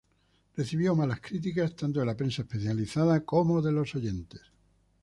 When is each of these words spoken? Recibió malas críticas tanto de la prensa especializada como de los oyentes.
Recibió 0.57 0.95
malas 0.95 1.21
críticas 1.21 1.75
tanto 1.75 1.99
de 1.99 2.07
la 2.07 2.17
prensa 2.17 2.41
especializada 2.41 3.23
como 3.23 3.61
de 3.61 3.71
los 3.71 3.93
oyentes. 3.93 4.41